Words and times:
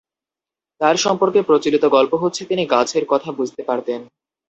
তাঁর 0.81 0.95
সম্পর্কে 0.97 1.39
প্রচলিত 1.41 1.83
গল্প 1.87 2.13
হচ্ছে-তিনি 2.15 2.63
গাছের 2.65 3.03
কথা 3.07 3.29
বুঝতে 3.31 3.61
পারতেন। 3.63 3.99